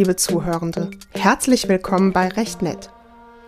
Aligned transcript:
liebe 0.00 0.16
Zuhörende. 0.16 0.88
Herzlich 1.10 1.68
willkommen 1.68 2.14
bei 2.14 2.28
Recht 2.28 2.62
Nett. 2.62 2.88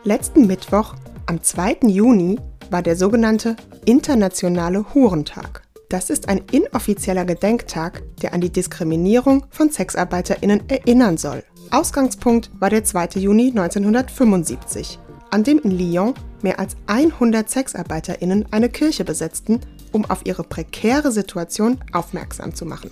Letzten 0.05 0.47
Mittwoch, 0.47 0.95
am 1.25 1.43
2. 1.43 1.79
Juni, 1.87 2.39
war 2.69 2.83
der 2.83 2.95
sogenannte 2.95 3.57
Internationale 3.87 4.85
Hurentag. 4.93 5.63
Das 5.89 6.11
ist 6.11 6.29
ein 6.29 6.43
inoffizieller 6.53 7.25
Gedenktag, 7.25 8.03
der 8.21 8.35
an 8.35 8.43
die 8.43 8.53
Diskriminierung 8.53 9.47
von 9.49 9.71
SexarbeiterInnen 9.71 10.69
erinnern 10.69 11.17
soll. 11.17 11.43
Ausgangspunkt 11.71 12.51
war 12.61 12.69
der 12.69 12.85
2. 12.85 13.19
Juni 13.19 13.49
1975, 13.49 14.99
an 15.31 15.45
dem 15.45 15.59
in 15.61 15.71
Lyon 15.71 16.13
mehr 16.43 16.59
als 16.59 16.77
100 16.87 17.49
SexarbeiterInnen 17.49 18.45
eine 18.51 18.69
Kirche 18.69 19.05
besetzten, 19.05 19.61
um 19.91 20.05
auf 20.05 20.27
ihre 20.27 20.45
prekäre 20.45 21.13
Situation 21.13 21.79
aufmerksam 21.93 22.55
zu 22.55 22.67
machen. 22.67 22.91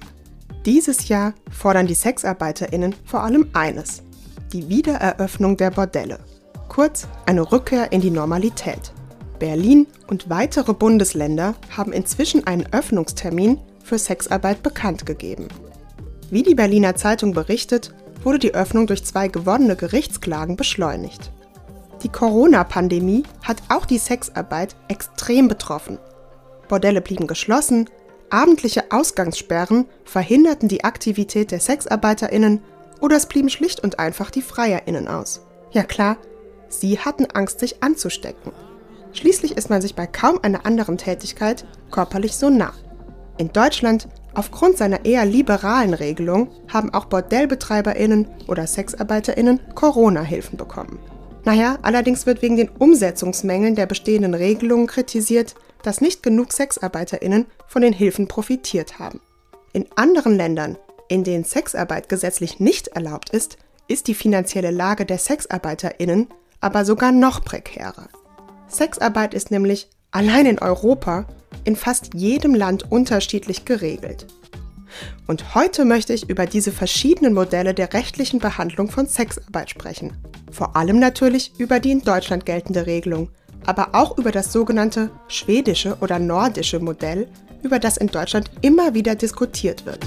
Dieses 0.67 1.09
Jahr 1.09 1.33
fordern 1.51 1.87
die 1.87 1.95
SexarbeiterInnen 1.95 2.95
vor 3.07 3.23
allem 3.23 3.49
eines: 3.55 4.03
die 4.53 4.69
Wiedereröffnung 4.69 5.57
der 5.57 5.71
Bordelle. 5.71 6.19
Kurz 6.69 7.09
eine 7.27 7.51
Rückkehr 7.51 7.93
in 7.93 8.01
die 8.01 8.11
Normalität. 8.11 8.93
Berlin 9.39 9.87
und 10.07 10.29
weitere 10.29 10.75
Bundesländer 10.75 11.55
haben 11.75 11.93
inzwischen 11.93 12.47
einen 12.47 12.71
Öffnungstermin 12.73 13.59
für 13.83 13.99
Sexarbeit 13.99 14.63
bekannt 14.63 15.07
gegeben. 15.07 15.49
Wie 16.31 16.43
die 16.43 16.55
Berliner 16.55 16.95
Zeitung 16.95 17.33
berichtet, 17.33 17.95
wurde 18.23 18.39
die 18.39 18.55
Öffnung 18.55 18.87
durch 18.87 19.05
zwei 19.05 19.29
gewonnene 19.29 19.77
Gerichtsklagen 19.77 20.57
beschleunigt. 20.57 21.33
Die 22.03 22.11
Corona-Pandemie 22.11 23.23
hat 23.43 23.63
auch 23.71 23.87
die 23.87 23.99
Sexarbeit 23.99 24.77
extrem 24.89 25.49
betroffen. 25.49 25.99
Bordelle 26.69 27.01
blieben 27.01 27.27
geschlossen, 27.27 27.89
abendliche 28.31 28.91
Ausgangssperren 28.91 29.87
verhinderten 30.05 30.69
die 30.69 30.85
Aktivität 30.85 31.51
der 31.51 31.61
SexarbeiterInnen 31.61 32.61
oder 33.01 33.17
es 33.17 33.27
blieben 33.27 33.51
schlicht 33.51 33.81
und 33.81 33.99
einfach 33.99 34.31
die 34.31 34.43
FreierInnen 34.43 35.09
aus. 35.09 35.43
Ja 35.73 35.83
klar, 35.83 36.17
sie 36.69 36.99
hatten 36.99 37.27
Angst, 37.27 37.61
sich 37.61 37.83
anzustecken. 37.83 38.53
Schließlich 39.13 39.57
ist 39.57 39.71
man 39.71 39.83
sich 39.83 39.95
bei 39.95 40.07
kaum 40.07 40.39
einer 40.43 40.67
anderen 40.67 40.99
Tätigkeit 40.99 41.65
körperlich 41.91 42.37
so 42.37 42.49
nah. 42.49 42.73
In 43.39 43.53
Deutschland, 43.53 44.09
aufgrund 44.35 44.77
seiner 44.77 45.05
eher 45.05 45.25
liberalen 45.25 45.95
Regelung, 45.95 46.51
haben 46.69 46.93
auch 46.93 47.07
BordellbetreiberInnen 47.07 48.29
oder 48.47 48.67
SexarbeiterInnen 48.67 49.61
Corona-Hilfen 49.75 50.57
bekommen. 50.57 50.99
Naja, 51.45 51.79
allerdings 51.83 52.27
wird 52.27 52.43
wegen 52.43 52.57
den 52.57 52.69
Umsetzungsmängeln 52.69 53.75
der 53.75 53.87
bestehenden 53.87 54.35
Regelungen 54.35 54.87
kritisiert, 54.87 55.55
dass 55.83 56.01
nicht 56.01 56.23
genug 56.23 56.53
SexarbeiterInnen 56.53 57.47
von 57.67 57.83
den 57.83 57.93
Hilfen 57.93 58.29
profitiert 58.29 58.99
haben. 58.99 59.21
In 59.73 59.87
anderen 59.97 60.37
Ländern, 60.37 60.77
in 61.09 61.25
denen 61.25 61.45
Sexarbeit 61.45 62.09
gesetzlich 62.09 62.61
nicht 62.61 62.89
erlaubt 62.89 63.31
ist, 63.31 63.57
ist 63.89 64.07
die 64.07 64.15
finanzielle 64.15 64.71
Lage 64.71 65.05
der 65.05 65.19
SexarbeiterInnen 65.19 66.29
aber 66.61 66.85
sogar 66.85 67.13
noch 67.13 67.45
prekärer. 67.45 68.09
Sexarbeit 68.69 69.35
ist 69.35 69.51
nämlich 69.51 69.89
allein 70.11 70.47
in 70.47 70.59
Europa 70.59 71.27
in 71.65 71.77
fast 71.77 72.15
jedem 72.15 72.55
Land 72.55 72.91
unterschiedlich 72.91 73.65
geregelt. 73.65 74.27
Und 75.27 75.55
heute 75.55 75.85
möchte 75.85 76.13
ich 76.13 76.29
über 76.29 76.47
diese 76.47 76.73
verschiedenen 76.73 77.33
Modelle 77.33 77.75
der 77.75 77.93
rechtlichen 77.93 78.41
Behandlung 78.41 78.91
von 78.91 79.07
Sexarbeit 79.07 79.71
sprechen. 79.71 80.17
Vor 80.51 80.77
allem 80.77 80.99
natürlich 80.99 81.53
über 81.59 81.81
die 81.81 81.93
in 81.93 82.03
Deutschland 82.03 82.45
geltende 82.45 82.87
Regelung, 82.87 83.31
aber 83.71 83.91
auch 83.93 84.19
über 84.19 84.33
das 84.33 84.53
sogenannte 84.53 85.11
schwedische 85.29 85.97
oder 86.01 86.19
nordische 86.19 86.81
Modell, 86.81 87.29
über 87.63 87.79
das 87.79 87.99
in 87.99 88.09
Deutschland 88.09 88.51
immer 88.63 88.95
wieder 88.95 89.15
diskutiert 89.15 89.87
wird. 89.87 90.05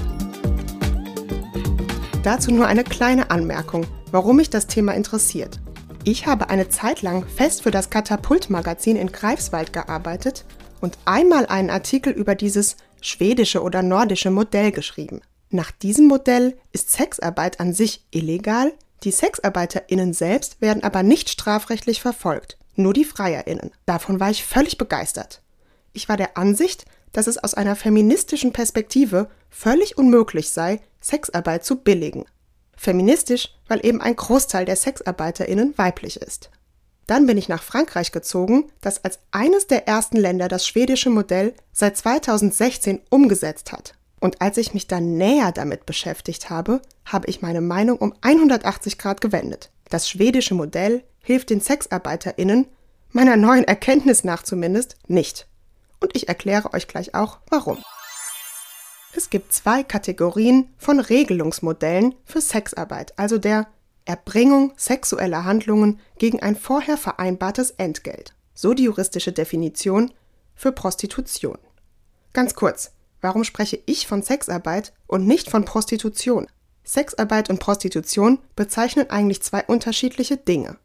Dazu 2.22 2.50
nur 2.52 2.66
eine 2.66 2.84
kleine 2.84 3.30
Anmerkung, 3.30 3.86
warum 4.10 4.36
mich 4.36 4.50
das 4.50 4.66
Thema 4.66 4.92
interessiert. 4.92 5.60
Ich 6.04 6.26
habe 6.26 6.50
eine 6.50 6.68
Zeit 6.68 7.00
lang 7.00 7.24
fest 7.26 7.62
für 7.62 7.70
das 7.70 7.88
Katapult-Magazin 7.88 8.96
in 8.96 9.10
Greifswald 9.10 9.72
gearbeitet 9.72 10.44
und 10.82 10.98
einmal 11.06 11.46
einen 11.46 11.70
Artikel 11.70 12.12
über 12.12 12.34
dieses 12.34 12.76
schwedische 13.00 13.62
oder 13.62 13.82
nordische 13.82 14.30
Modell 14.30 14.72
geschrieben. 14.72 15.22
Nach 15.48 15.70
diesem 15.70 16.06
Modell 16.06 16.58
ist 16.72 16.90
Sexarbeit 16.90 17.60
an 17.60 17.72
sich 17.72 18.04
illegal, 18.10 18.74
die 19.04 19.10
SexarbeiterInnen 19.10 20.12
selbst 20.12 20.60
werden 20.60 20.82
aber 20.82 21.02
nicht 21.02 21.30
strafrechtlich 21.30 22.02
verfolgt, 22.02 22.58
nur 22.78 22.92
die 22.92 23.04
FreierInnen. 23.04 23.70
Davon 23.86 24.20
war 24.20 24.30
ich 24.30 24.44
völlig 24.44 24.78
begeistert. 24.78 25.42
Ich 25.92 26.08
war 26.08 26.16
der 26.16 26.36
Ansicht, 26.36 26.84
dass 27.12 27.26
es 27.26 27.38
aus 27.38 27.54
einer 27.54 27.76
feministischen 27.76 28.52
Perspektive 28.52 29.28
völlig 29.48 29.96
unmöglich 29.96 30.50
sei, 30.50 30.80
Sexarbeit 31.00 31.64
zu 31.64 31.76
billigen. 31.76 32.24
Feministisch, 32.76 33.54
weil 33.68 33.84
eben 33.86 34.00
ein 34.00 34.16
Großteil 34.16 34.64
der 34.64 34.76
SexarbeiterInnen 34.76 35.78
weiblich 35.78 36.20
ist. 36.20 36.50
Dann 37.06 37.26
bin 37.26 37.38
ich 37.38 37.48
nach 37.48 37.62
Frankreich 37.62 38.12
gezogen, 38.12 38.70
das 38.80 39.04
als 39.04 39.20
eines 39.30 39.66
der 39.66 39.86
ersten 39.86 40.16
Länder 40.16 40.48
das 40.48 40.66
schwedische 40.66 41.10
Modell 41.10 41.54
seit 41.72 41.96
2016 41.96 43.00
umgesetzt 43.10 43.72
hat. 43.72 43.94
Und 44.20 44.40
als 44.40 44.56
ich 44.56 44.72
mich 44.72 44.86
dann 44.86 45.16
näher 45.16 45.52
damit 45.52 45.84
beschäftigt 45.86 46.48
habe, 46.48 46.80
habe 47.04 47.28
ich 47.28 47.42
meine 47.42 47.60
Meinung 47.60 47.98
um 47.98 48.14
180 48.22 48.96
Grad 48.96 49.20
gewendet. 49.20 49.70
Das 49.90 50.08
schwedische 50.08 50.54
Modell 50.54 51.04
hilft 51.24 51.50
den 51.50 51.60
SexarbeiterInnen, 51.60 52.68
meiner 53.10 53.36
neuen 53.36 53.64
Erkenntnis 53.64 54.22
nach 54.22 54.44
zumindest, 54.44 54.96
nicht. 55.08 55.48
Und 56.00 56.14
ich 56.14 56.28
erkläre 56.28 56.72
euch 56.72 56.86
gleich 56.86 57.14
auch, 57.14 57.38
warum. 57.50 57.78
Es 59.16 59.30
gibt 59.30 59.52
zwei 59.52 59.82
Kategorien 59.82 60.68
von 60.76 61.00
Regelungsmodellen 61.00 62.14
für 62.24 62.40
Sexarbeit, 62.40 63.18
also 63.18 63.38
der 63.38 63.66
Erbringung 64.04 64.72
sexueller 64.76 65.44
Handlungen 65.44 65.98
gegen 66.18 66.42
ein 66.42 66.56
vorher 66.56 66.96
vereinbartes 66.96 67.70
Entgelt. 67.72 68.34
So 68.54 68.74
die 68.74 68.84
juristische 68.84 69.32
Definition 69.32 70.12
für 70.54 70.72
Prostitution. 70.72 71.58
Ganz 72.32 72.54
kurz, 72.54 72.92
warum 73.20 73.44
spreche 73.44 73.80
ich 73.86 74.06
von 74.06 74.22
Sexarbeit 74.22 74.92
und 75.06 75.26
nicht 75.26 75.48
von 75.48 75.64
Prostitution? 75.64 76.48
Sexarbeit 76.82 77.48
und 77.48 77.60
Prostitution 77.60 78.38
bezeichnen 78.56 79.08
eigentlich 79.08 79.42
zwei 79.42 79.64
unterschiedliche 79.64 80.36
Dinge. 80.36 80.76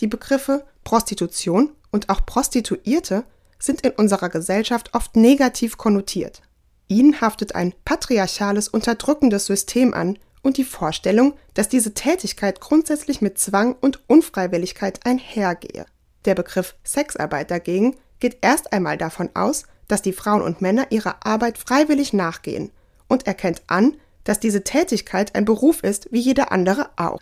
Die 0.00 0.06
Begriffe 0.06 0.64
Prostitution 0.82 1.72
und 1.90 2.08
auch 2.08 2.26
Prostituierte 2.26 3.24
sind 3.58 3.80
in 3.82 3.92
unserer 3.92 4.28
Gesellschaft 4.28 4.94
oft 4.94 5.16
negativ 5.16 5.78
konnotiert. 5.78 6.42
Ihnen 6.88 7.20
haftet 7.20 7.54
ein 7.54 7.74
patriarchales, 7.84 8.68
unterdrückendes 8.68 9.46
System 9.46 9.94
an 9.94 10.18
und 10.42 10.58
die 10.58 10.64
Vorstellung, 10.64 11.34
dass 11.54 11.68
diese 11.68 11.94
Tätigkeit 11.94 12.60
grundsätzlich 12.60 13.22
mit 13.22 13.38
Zwang 13.38 13.74
und 13.80 14.02
Unfreiwilligkeit 14.08 15.06
einhergehe. 15.06 15.86
Der 16.26 16.34
Begriff 16.34 16.74
Sexarbeit 16.84 17.50
dagegen 17.50 17.96
geht 18.20 18.38
erst 18.42 18.72
einmal 18.72 18.98
davon 18.98 19.30
aus, 19.34 19.64
dass 19.88 20.02
die 20.02 20.12
Frauen 20.12 20.42
und 20.42 20.60
Männer 20.60 20.86
ihrer 20.90 21.26
Arbeit 21.26 21.58
freiwillig 21.58 22.12
nachgehen 22.12 22.70
und 23.08 23.26
erkennt 23.26 23.62
an, 23.66 23.96
dass 24.24 24.40
diese 24.40 24.64
Tätigkeit 24.64 25.34
ein 25.34 25.44
Beruf 25.44 25.82
ist 25.82 26.08
wie 26.10 26.20
jeder 26.20 26.52
andere 26.52 26.90
auch. 26.96 27.20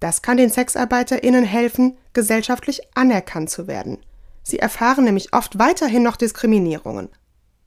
Das 0.00 0.22
kann 0.22 0.36
den 0.36 0.50
SexarbeiterInnen 0.50 1.44
helfen, 1.44 1.96
gesellschaftlich 2.12 2.80
anerkannt 2.94 3.50
zu 3.50 3.66
werden. 3.66 3.98
Sie 4.42 4.58
erfahren 4.58 5.04
nämlich 5.04 5.32
oft 5.32 5.58
weiterhin 5.58 6.02
noch 6.02 6.16
Diskriminierungen. 6.16 7.08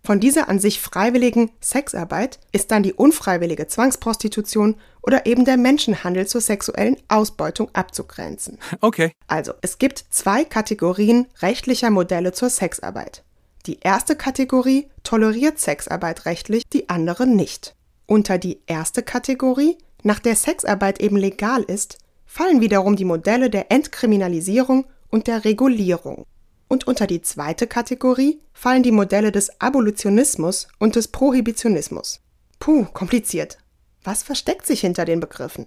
Von 0.04 0.20
dieser 0.20 0.48
an 0.48 0.60
sich 0.60 0.80
freiwilligen 0.80 1.52
Sexarbeit 1.60 2.40
ist 2.52 2.72
dann 2.72 2.84
die 2.84 2.94
unfreiwillige 2.94 3.68
Zwangsprostitution 3.68 4.76
oder 5.02 5.26
eben 5.26 5.44
der 5.44 5.58
Menschenhandel 5.58 6.26
zur 6.26 6.42
sexuellen 6.42 6.96
Ausbeutung 7.10 7.70
abzugrenzen. 7.74 8.60
Okay. 8.82 9.12
Also, 9.28 9.54
es 9.62 9.78
gibt 9.78 10.06
zwei 10.10 10.46
Kategorien 10.46 11.28
rechtlicher 11.42 11.90
Modelle 11.90 12.32
zur 12.32 12.50
Sexarbeit. 12.50 13.24
Die 13.66 13.80
erste 13.82 14.16
Kategorie 14.16 14.88
toleriert 15.04 15.60
Sexarbeit 15.60 16.26
rechtlich, 16.26 16.64
die 16.72 16.90
andere 16.90 17.28
nicht. 17.28 17.76
Unter 18.06 18.38
die 18.38 18.62
erste 18.68 19.04
Kategorie, 19.04 19.78
nach 20.02 20.20
der 20.20 20.36
Sexarbeit 20.36 21.02
eben 21.02 21.18
legal 21.18 21.62
ist, 21.64 22.00
fallen 22.30 22.62
wiederum 22.62 22.96
die 22.96 23.06
Modelle 23.06 23.50
der 23.50 23.72
Entkriminalisierung 23.72 24.86
und 25.10 25.26
der 25.26 25.46
Regulierung. 25.46 26.28
Und 26.68 26.86
unter 26.86 27.08
die 27.08 27.24
zweite 27.24 27.66
Kategorie 27.66 28.40
fallen 28.54 28.84
die 28.84 28.92
Modelle 28.92 29.32
des 29.32 29.60
Abolitionismus 29.60 30.68
und 30.78 30.96
des 30.96 31.08
Prohibitionismus. 31.08 32.22
Puh, 32.60 32.86
kompliziert. 32.94 33.58
Was 34.04 34.22
versteckt 34.22 34.68
sich 34.68 34.82
hinter 34.82 35.06
den 35.06 35.20
Begriffen? 35.20 35.66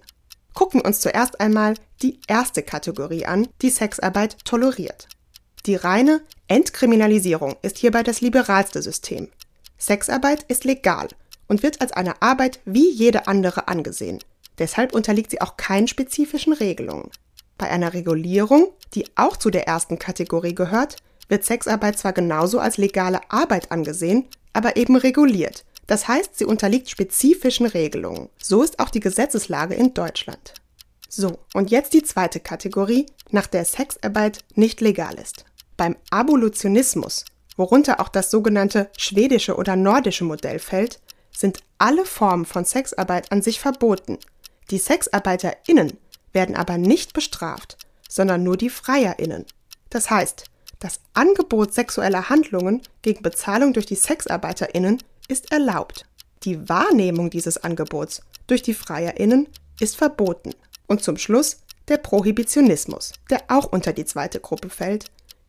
Gucken 0.53 0.79
wir 0.79 0.85
uns 0.85 1.01
zuerst 1.01 1.41
einmal 1.41 1.73
die 2.01 2.19
erste 2.27 2.63
Kategorie 2.63 3.25
an, 3.25 3.49
die 3.61 3.69
Sexarbeit 3.69 4.37
toleriert. 4.45 5.09
Die 5.65 5.75
reine 5.75 6.21
Entkriminalisierung 6.47 7.57
ist 7.61 7.77
hierbei 7.77 8.03
das 8.03 8.21
liberalste 8.21 8.81
System. 8.81 9.27
Sexarbeit 9.77 10.43
ist 10.43 10.63
legal 10.63 11.09
und 11.49 11.61
wird 11.61 11.81
als 11.81 11.91
eine 11.91 12.21
Arbeit 12.21 12.61
wie 12.63 12.89
jede 12.89 13.27
andere 13.27 13.67
angesehen. 13.67 14.19
Deshalb 14.59 14.93
unterliegt 14.93 15.31
sie 15.31 15.41
auch 15.41 15.57
keinen 15.57 15.87
spezifischen 15.87 16.53
Regelungen. 16.53 17.09
Bei 17.57 17.69
einer 17.69 17.93
Regulierung, 17.93 18.67
die 18.93 19.05
auch 19.15 19.37
zu 19.37 19.49
der 19.49 19.67
ersten 19.67 19.99
Kategorie 19.99 20.55
gehört, 20.55 20.97
wird 21.29 21.43
Sexarbeit 21.43 21.97
zwar 21.97 22.13
genauso 22.13 22.59
als 22.59 22.77
legale 22.77 23.19
Arbeit 23.29 23.71
angesehen, 23.71 24.27
aber 24.53 24.75
eben 24.75 24.95
reguliert. 24.95 25.65
Das 25.87 26.07
heißt, 26.07 26.37
sie 26.37 26.45
unterliegt 26.45 26.89
spezifischen 26.89 27.65
Regelungen. 27.65 28.29
So 28.41 28.63
ist 28.63 28.79
auch 28.79 28.89
die 28.89 28.99
Gesetzeslage 28.99 29.75
in 29.75 29.93
Deutschland. 29.93 30.53
So, 31.09 31.39
und 31.53 31.71
jetzt 31.71 31.93
die 31.93 32.03
zweite 32.03 32.39
Kategorie, 32.39 33.05
nach 33.29 33.47
der 33.47 33.65
Sexarbeit 33.65 34.39
nicht 34.55 34.81
legal 34.81 35.15
ist. 35.15 35.45
Beim 35.77 35.95
Abolitionismus, 36.09 37.25
worunter 37.57 37.99
auch 37.99 38.09
das 38.09 38.31
sogenannte 38.31 38.89
schwedische 38.97 39.55
oder 39.55 39.75
nordische 39.75 40.23
Modell 40.23 40.59
fällt, 40.59 40.99
sind 41.31 41.59
alle 41.77 42.05
Formen 42.05 42.45
von 42.45 42.65
Sexarbeit 42.65 43.31
an 43.31 43.41
sich 43.41 43.59
verboten. 43.59 44.17
Die 44.69 44.77
SexarbeiterInnen 44.77 45.97
werden 46.31 46.55
aber 46.55 46.77
nicht 46.77 47.13
bestraft, 47.13 47.77
sondern 48.09 48.43
nur 48.43 48.57
die 48.57 48.69
FreierInnen. 48.69 49.45
Das 49.89 50.09
heißt, 50.09 50.45
das 50.79 50.99
Angebot 51.13 51.73
sexueller 51.73 52.29
Handlungen 52.29 52.81
gegen 53.01 53.21
Bezahlung 53.21 53.73
durch 53.73 53.85
die 53.85 53.95
SexarbeiterInnen 53.95 55.01
ist 55.27 55.51
erlaubt. 55.51 56.05
Die 56.43 56.67
Wahrnehmung 56.67 57.29
dieses 57.29 57.63
Angebots 57.63 58.21
durch 58.47 58.61
die 58.61 58.73
FreierInnen 58.73 59.47
ist 59.79 59.95
verboten. 59.95 60.51
Und 60.87 61.03
zum 61.03 61.17
Schluss 61.17 61.57
der 61.87 61.97
Prohibitionismus, 61.97 63.13
der 63.29 63.43
auch 63.47 63.65
unter 63.65 63.93
die 63.93 64.05
zweite 64.05 64.39
Gruppe 64.39 64.69
fällt. 64.69 65.05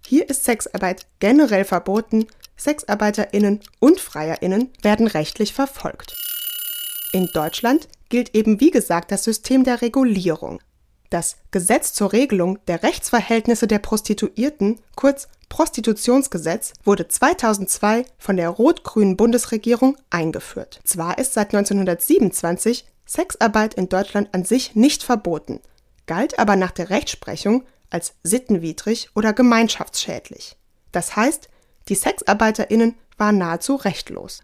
Hier 0.07 0.29
ist 0.29 0.45
Sexarbeit 0.45 1.07
generell 1.19 1.65
verboten, 1.65 2.27
SexarbeiterInnen 2.57 3.61
und 3.81 4.01
FreierInnen 4.01 4.71
werden 4.83 5.07
rechtlich 5.07 5.53
verfolgt. 5.53 6.17
In 7.15 7.29
Deutschland 7.29 7.87
gilt 8.09 8.35
eben 8.35 8.59
wie 8.59 8.73
gesagt 8.73 9.13
das 9.13 9.23
System 9.23 9.63
der 9.63 9.83
Regulierung. 9.83 10.61
Das 11.11 11.37
Gesetz 11.53 11.93
zur 11.93 12.13
Regelung 12.13 12.59
der 12.67 12.83
Rechtsverhältnisse 12.83 13.69
der 13.69 13.79
Prostituierten, 13.79 14.81
kurz 14.97 15.29
Prostitutionsgesetz, 15.49 16.73
wurde 16.83 17.07
2002 17.07 18.05
von 18.19 18.37
der 18.37 18.49
rot-grünen 18.49 19.17
Bundesregierung 19.17 19.97
eingeführt. 20.11 20.81
Zwar 20.83 21.19
ist 21.19 21.35
seit 21.35 21.55
1927 21.55 22.85
Sexarbeit 23.07 23.75
in 23.75 23.89
Deutschland 23.89 24.35
an 24.35 24.45
sich 24.45 24.75
nicht 24.75 25.05
verboten, 25.05 25.61
galt 26.07 26.41
aber 26.41 26.57
nach 26.57 26.73
der 26.73 26.91
Rechtsprechung 26.91 27.63
als 27.91 28.15
sittenwidrig 28.25 29.11
oder 29.15 29.33
gemeinschaftsschädlich. 29.33 30.57
Das 30.91 31.15
heißt, 31.15 31.49
die 31.89 31.95
Sexarbeiterinnen 31.95 32.97
waren 33.19 33.39
nahezu 33.39 33.77
rechtlos. 33.77 34.43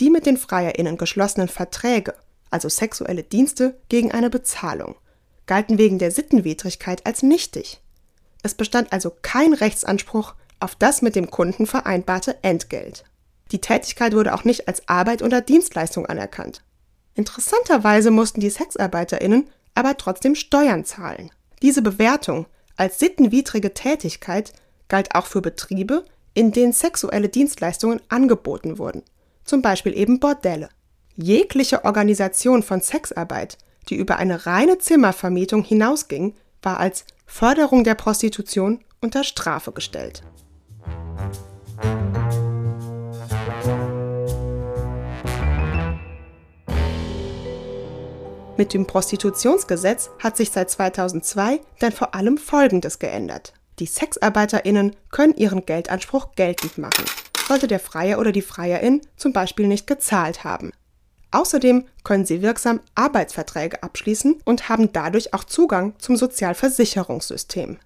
Die 0.00 0.10
mit 0.10 0.24
den 0.24 0.38
Freierinnen 0.38 0.96
geschlossenen 0.96 1.48
Verträge, 1.48 2.14
also 2.50 2.70
sexuelle 2.70 3.22
Dienste 3.22 3.78
gegen 3.90 4.10
eine 4.12 4.30
Bezahlung, 4.30 4.96
galten 5.46 5.76
wegen 5.76 5.98
der 5.98 6.10
Sittenwidrigkeit 6.10 7.04
als 7.04 7.22
nichtig. 7.22 7.82
Es 8.42 8.54
bestand 8.54 8.92
also 8.92 9.12
kein 9.20 9.52
Rechtsanspruch 9.52 10.34
auf 10.58 10.74
das 10.74 11.02
mit 11.02 11.16
dem 11.16 11.30
Kunden 11.30 11.66
vereinbarte 11.66 12.42
Entgelt. 12.42 13.04
Die 13.52 13.60
Tätigkeit 13.60 14.14
wurde 14.14 14.34
auch 14.34 14.44
nicht 14.44 14.68
als 14.68 14.88
Arbeit 14.88 15.22
oder 15.22 15.42
Dienstleistung 15.42 16.06
anerkannt. 16.06 16.62
Interessanterweise 17.14 18.10
mussten 18.10 18.40
die 18.40 18.50
Sexarbeiterinnen 18.50 19.50
aber 19.74 19.98
trotzdem 19.98 20.34
Steuern 20.34 20.84
zahlen. 20.84 21.30
Diese 21.60 21.82
Bewertung 21.82 22.46
als 22.76 22.98
sittenwidrige 22.98 23.74
Tätigkeit 23.74 24.54
galt 24.88 25.14
auch 25.14 25.26
für 25.26 25.42
Betriebe, 25.42 26.04
in 26.32 26.52
denen 26.52 26.72
sexuelle 26.72 27.28
Dienstleistungen 27.28 28.00
angeboten 28.08 28.78
wurden, 28.78 29.02
zum 29.50 29.60
Beispiel 29.60 29.96
eben 29.96 30.18
Bordelle. 30.18 30.70
Jegliche 31.16 31.84
Organisation 31.84 32.62
von 32.62 32.80
Sexarbeit 32.80 33.58
die 33.88 33.96
über 33.96 34.16
eine 34.16 34.46
reine 34.46 34.78
Zimmervermietung 34.78 35.64
hinausging, 35.64 36.34
war 36.62 36.78
als 36.78 37.04
Förderung 37.26 37.84
der 37.84 37.94
Prostitution 37.94 38.80
unter 39.00 39.24
Strafe 39.24 39.72
gestellt. 39.72 40.22
Mit 48.56 48.74
dem 48.74 48.86
Prostitutionsgesetz 48.86 50.10
hat 50.18 50.36
sich 50.36 50.50
seit 50.50 50.70
2002 50.70 51.60
dann 51.78 51.92
vor 51.92 52.14
allem 52.14 52.36
Folgendes 52.36 52.98
geändert. 52.98 53.54
Die 53.78 53.86
Sexarbeiterinnen 53.86 54.94
können 55.10 55.34
ihren 55.34 55.64
Geldanspruch 55.64 56.34
geltend 56.34 56.76
machen, 56.76 57.06
sollte 57.50 57.66
der 57.66 57.80
Freier 57.80 58.20
oder 58.20 58.30
die 58.30 58.42
Freierin 58.42 59.00
zum 59.16 59.32
Beispiel 59.32 59.66
nicht 59.66 59.88
gezahlt 59.88 60.44
haben. 60.44 60.70
Außerdem 61.32 61.84
können 62.04 62.24
sie 62.24 62.42
wirksam 62.42 62.78
Arbeitsverträge 62.94 63.82
abschließen 63.82 64.40
und 64.44 64.68
haben 64.68 64.92
dadurch 64.92 65.34
auch 65.34 65.42
Zugang 65.42 65.94
zum 65.98 66.16
Sozialversicherungssystem. 66.16 67.78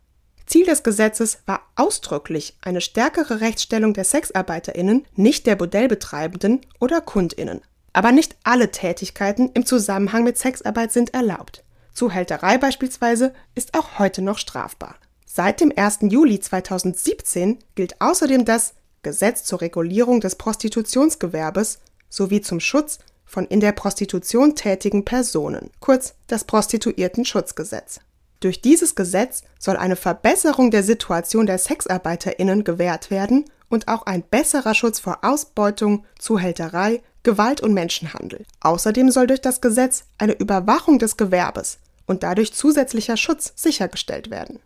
Ziel 0.44 0.66
des 0.66 0.82
Gesetzes 0.82 1.38
war 1.46 1.62
ausdrücklich 1.76 2.58
eine 2.60 2.82
stärkere 2.82 3.40
Rechtsstellung 3.40 3.94
der 3.94 4.04
Sexarbeiterinnen, 4.04 5.06
nicht 5.16 5.46
der 5.46 5.56
Bordellbetreibenden 5.56 6.60
oder 6.78 7.00
Kundinnen. 7.00 7.62
Aber 7.94 8.12
nicht 8.12 8.36
alle 8.44 8.70
Tätigkeiten 8.70 9.50
im 9.54 9.64
Zusammenhang 9.64 10.24
mit 10.24 10.36
Sexarbeit 10.36 10.92
sind 10.92 11.14
erlaubt. 11.14 11.64
Zuhälterei 11.94 12.58
beispielsweise 12.58 13.32
ist 13.54 13.72
auch 13.72 13.98
heute 13.98 14.20
noch 14.20 14.36
strafbar. 14.36 14.96
Seit 15.24 15.62
dem 15.62 15.72
1. 15.74 16.00
Juli 16.02 16.38
2017 16.38 17.60
gilt 17.74 17.98
außerdem 18.02 18.44
das 18.44 18.74
Gesetz 19.04 19.44
zur 19.44 19.60
Regulierung 19.60 20.20
des 20.20 20.34
Prostitutionsgewerbes 20.34 21.78
sowie 22.08 22.40
zum 22.40 22.58
Schutz 22.58 22.98
von 23.24 23.46
in 23.46 23.60
der 23.60 23.72
Prostitution 23.72 24.56
tätigen 24.56 25.04
Personen, 25.04 25.70
kurz 25.78 26.14
das 26.26 26.42
Prostituiertenschutzgesetz. 26.44 28.00
Durch 28.40 28.60
dieses 28.60 28.94
Gesetz 28.94 29.42
soll 29.58 29.76
eine 29.76 29.96
Verbesserung 29.96 30.70
der 30.70 30.82
Situation 30.82 31.46
der 31.46 31.58
Sexarbeiterinnen 31.58 32.64
gewährt 32.64 33.10
werden 33.10 33.44
und 33.70 33.88
auch 33.88 34.06
ein 34.06 34.22
besserer 34.22 34.74
Schutz 34.74 34.98
vor 34.98 35.18
Ausbeutung, 35.22 36.04
Zuhälterei, 36.18 37.02
Gewalt 37.22 37.62
und 37.62 37.72
Menschenhandel. 37.72 38.44
Außerdem 38.60 39.10
soll 39.10 39.26
durch 39.26 39.40
das 39.40 39.60
Gesetz 39.60 40.04
eine 40.18 40.34
Überwachung 40.34 40.98
des 40.98 41.16
Gewerbes 41.16 41.78
und 42.06 42.22
dadurch 42.22 42.52
zusätzlicher 42.52 43.16
Schutz 43.16 43.52
sichergestellt 43.56 44.30
werden. 44.30 44.60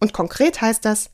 Und 0.00 0.14
konkret 0.14 0.60
heißt 0.60 0.84
das, 0.84 1.10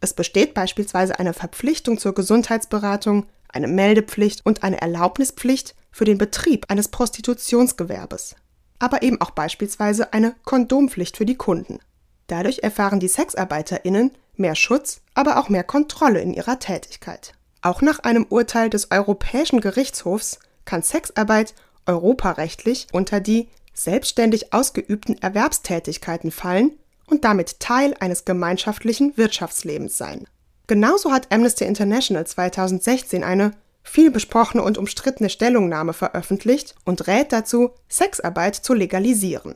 es 0.00 0.12
besteht 0.12 0.54
beispielsweise 0.54 1.18
eine 1.18 1.34
Verpflichtung 1.34 1.98
zur 1.98 2.14
Gesundheitsberatung, 2.14 3.26
eine 3.48 3.68
Meldepflicht 3.68 4.44
und 4.44 4.62
eine 4.62 4.80
Erlaubnispflicht 4.80 5.74
für 5.90 6.04
den 6.04 6.18
Betrieb 6.18 6.66
eines 6.70 6.88
Prostitutionsgewerbes, 6.88 8.36
aber 8.78 9.02
eben 9.02 9.20
auch 9.20 9.30
beispielsweise 9.30 10.12
eine 10.12 10.34
Kondompflicht 10.44 11.16
für 11.16 11.26
die 11.26 11.36
Kunden. 11.36 11.80
Dadurch 12.28 12.60
erfahren 12.62 13.00
die 13.00 13.08
Sexarbeiterinnen 13.08 14.12
mehr 14.36 14.54
Schutz, 14.54 15.00
aber 15.14 15.38
auch 15.38 15.48
mehr 15.48 15.64
Kontrolle 15.64 16.20
in 16.20 16.34
ihrer 16.34 16.58
Tätigkeit. 16.58 17.32
Auch 17.62 17.82
nach 17.82 18.00
einem 18.00 18.26
Urteil 18.28 18.70
des 18.70 18.90
Europäischen 18.90 19.60
Gerichtshofs 19.60 20.38
kann 20.64 20.82
Sexarbeit 20.82 21.54
europarechtlich 21.86 22.86
unter 22.92 23.20
die 23.20 23.48
selbstständig 23.72 24.52
ausgeübten 24.52 25.20
Erwerbstätigkeiten 25.20 26.30
fallen 26.30 26.72
und 27.08 27.24
damit 27.24 27.60
Teil 27.60 27.94
eines 28.00 28.24
gemeinschaftlichen 28.24 29.16
Wirtschaftslebens 29.16 29.98
sein. 29.98 30.26
Genauso 30.66 31.12
hat 31.12 31.32
Amnesty 31.32 31.64
International 31.64 32.26
2016 32.26 33.24
eine 33.24 33.52
viel 33.82 34.10
besprochene 34.10 34.62
und 34.62 34.76
umstrittene 34.76 35.30
Stellungnahme 35.30 35.94
veröffentlicht 35.94 36.74
und 36.84 37.06
rät 37.06 37.32
dazu, 37.32 37.70
Sexarbeit 37.88 38.54
zu 38.54 38.74
legalisieren. 38.74 39.54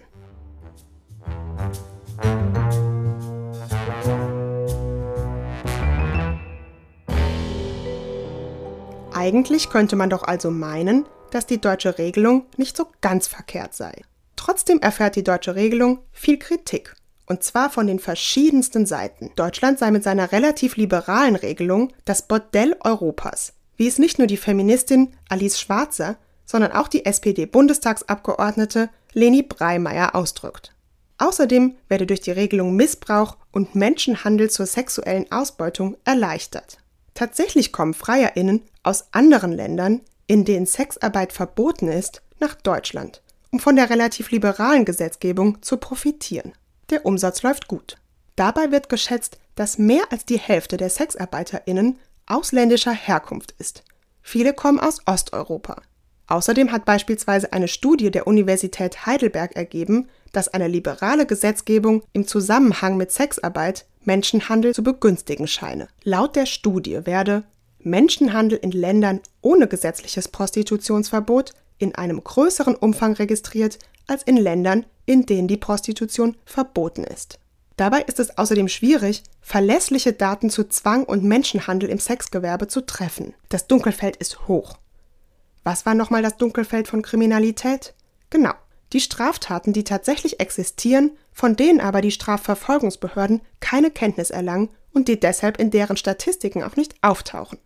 Eigentlich 9.13 9.69
könnte 9.69 9.97
man 9.97 10.11
doch 10.11 10.23
also 10.23 10.51
meinen, 10.51 11.07
dass 11.31 11.47
die 11.47 11.61
deutsche 11.61 11.99
Regelung 11.99 12.47
nicht 12.57 12.77
so 12.77 12.87
ganz 13.03 13.27
verkehrt 13.27 13.75
sei. 13.75 14.03
Trotzdem 14.37 14.81
erfährt 14.81 15.17
die 15.17 15.23
deutsche 15.23 15.55
Regelung 15.55 16.01
viel 16.11 16.39
Kritik. 16.39 16.95
Und 17.33 17.43
zwar 17.43 17.71
von 17.71 17.87
den 17.87 17.99
verschiedensten 17.99 18.87
Seiten. 18.87 19.31
Deutschland 19.37 19.79
sei 19.79 19.91
mit 19.91 20.05
seiner 20.05 20.33
relativ 20.33 20.77
liberalen 20.77 21.37
Regelung 21.37 21.93
das 22.05 22.29
Bordell 22.29 22.77
Europas 22.81 23.55
wie 23.83 23.89
es 23.89 23.99
nicht 23.99 24.19
nur 24.19 24.29
die 24.29 24.37
Feministin 24.37 25.13
Alice 25.29 25.59
Schwarzer, 25.59 26.17
sondern 26.45 26.71
auch 26.71 26.87
die 26.87 27.05
SPD-Bundestagsabgeordnete 27.05 28.91
Leni 29.13 29.43
Breimeyer 29.43 30.15
ausdrückt. 30.15 30.73
Außerdem 31.19 31.75
werde 31.89 32.07
durch 32.07 32.21
die 32.21 32.31
Regelung 32.31 32.77
Missbrauch 32.77 33.37
und 33.51 33.75
Menschenhandel 33.75 34.51
zur 34.51 34.67
sexuellen 34.67 35.31
Ausbeutung 35.33 35.97
erleichtert. 36.05 36.79
Tatsächlich 37.15 37.73
kommen 37.73 37.93
Freierinnen 37.93 38.63
aus 38.85 39.07
anderen 39.11 39.51
Ländern, 39.51 40.01
in 40.29 40.45
denen 40.45 40.67
Sexarbeit 40.67 41.33
verboten 41.33 41.89
ist, 41.89 42.23
nach 42.39 42.55
Deutschland, 42.55 43.21
um 43.51 43.59
von 43.59 43.75
der 43.75 43.91
relativ 43.91 44.31
liberalen 44.31 44.85
Gesetzgebung 44.85 45.61
zu 45.61 45.77
profitieren. 45.77 46.53
Der 46.93 47.07
Umsatz 47.07 47.43
läuft 47.43 47.69
gut. 47.69 47.97
Dabei 48.37 48.71
wird 48.71 48.91
geschätzt, 48.91 49.39
dass 49.55 49.79
mehr 49.79 50.05
als 50.11 50.27
die 50.27 50.39
Hälfte 50.39 50.77
der 50.77 50.91
Sexarbeiterinnen 50.91 51.99
ausländischer 52.27 52.93
Herkunft 52.93 53.55
ist. 53.59 53.83
Viele 54.21 54.53
kommen 54.53 54.79
aus 54.79 55.01
Osteuropa. 55.07 55.81
Außerdem 56.27 56.71
hat 56.71 56.85
beispielsweise 56.85 57.53
eine 57.53 57.69
Studie 57.69 58.11
der 58.11 58.27
Universität 58.27 59.07
Heidelberg 59.07 59.57
ergeben, 59.57 60.09
dass 60.33 60.49
eine 60.49 60.69
liberale 60.69 61.25
Gesetzgebung 61.25 62.03
im 62.13 62.27
Zusammenhang 62.27 62.99
mit 62.99 63.11
Sexarbeit 63.11 63.87
Menschenhandel 64.05 64.75
zu 64.75 64.83
begünstigen 64.83 65.49
scheine. 65.49 65.89
Laut 66.05 66.37
der 66.37 66.47
Studie 66.47 67.07
werde 67.07 67.45
Menschenhandel 67.81 68.59
in 68.59 68.71
Ländern 68.71 69.21
ohne 69.41 69.67
gesetzliches 69.67 70.29
Prostitutionsverbot 70.29 71.53
in 71.79 71.95
einem 71.95 72.23
größeren 72.23 72.77
Umfang 72.77 73.15
registriert 73.15 73.79
als 74.07 74.23
in 74.23 74.37
Ländern, 74.37 74.87
in 75.07 75.27
denen 75.27 75.49
die 75.49 75.57
Prostitution 75.57 76.37
verboten 76.45 77.05
ist. 77.05 77.39
Dabei 77.77 78.03
ist 78.03 78.21
es 78.21 78.37
außerdem 78.37 78.69
schwierig, 78.69 79.23
verlässliche 79.41 80.13
Daten 80.13 80.51
zu 80.51 80.69
Zwang 80.69 81.05
und 81.05 81.25
Menschenhandel 81.25 81.89
im 81.89 81.99
Sexgewerbe 81.99 82.69
zu 82.69 82.83
treffen. 82.87 83.35
Das 83.49 83.67
Dunkelfeld 83.67 84.17
ist 84.17 84.47
hoch. 84.47 84.79
Was 85.65 85.87
war 85.87 85.95
nochmal 85.95 86.23
das 86.23 86.37
Dunkelfeld 86.37 86.89
von 86.89 87.03
Kriminalität? 87.03 87.95
Genau, 88.31 88.53
die 88.93 89.01
Straftaten, 89.01 89.73
die 89.73 89.85
tatsächlich 89.85 90.41
existieren, 90.41 91.13
von 91.33 91.57
denen 91.57 91.81
aber 91.81 92.03
die 92.03 92.11
Strafverfolgungsbehörden 92.11 93.41
keine 93.61 93.91
Kenntnis 93.91 94.31
erlangen 94.31 94.71
und 94.93 95.09
die 95.09 95.19
deshalb 95.19 95.59
in 95.59 95.71
deren 95.71 95.97
Statistiken 95.97 96.63
auch 96.63 96.77
nicht 96.77 96.95
auftauchen. 97.03 97.59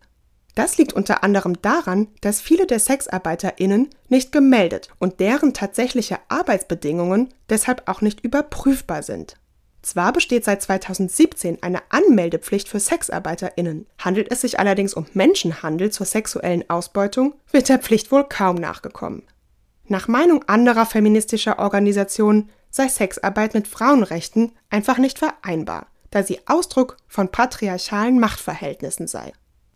Das 0.57 0.79
liegt 0.79 0.93
unter 0.93 1.23
anderem 1.23 1.61
daran, 1.61 2.07
dass 2.21 2.41
viele 2.41 2.65
der 2.65 2.79
SexarbeiterInnen 2.79 3.91
nicht 4.09 4.31
gemeldet 4.31 4.89
und 4.97 5.19
deren 5.19 5.53
tatsächliche 5.53 6.17
Arbeitsbedingungen 6.29 7.31
deshalb 7.47 7.87
auch 7.87 8.01
nicht 8.01 8.21
überprüfbar 8.21 9.03
sind. 9.03 9.35
Zwar 9.83 10.11
besteht 10.13 10.45
seit 10.45 10.63
2017 10.63 11.61
eine 11.61 11.83
Anmeldepflicht 11.89 12.69
für 12.69 12.79
SexarbeiterInnen, 12.79 13.85
handelt 13.99 14.31
es 14.31 14.41
sich 14.41 14.59
allerdings 14.59 14.95
um 14.95 15.05
Menschenhandel 15.13 15.91
zur 15.91 16.07
sexuellen 16.07 16.67
Ausbeutung, 16.71 17.35
wird 17.51 17.69
der 17.69 17.77
Pflicht 17.77 18.11
wohl 18.11 18.23
kaum 18.23 18.55
nachgekommen. 18.55 19.21
Nach 19.85 20.07
Meinung 20.07 20.43
anderer 20.47 20.87
feministischer 20.87 21.59
Organisationen 21.59 22.49
sei 22.71 22.87
Sexarbeit 22.87 23.53
mit 23.53 23.67
Frauenrechten 23.67 24.53
einfach 24.71 24.97
nicht 24.97 25.19
vereinbar, 25.19 25.85
da 26.09 26.23
sie 26.23 26.39
Ausdruck 26.47 26.97
von 27.07 27.29
patriarchalen 27.29 28.19
Machtverhältnissen 28.19 29.05
sei. 29.05 29.33